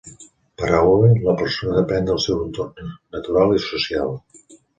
[0.61, 4.19] Per a Owen, la persona depèn del seu entorn natural i social.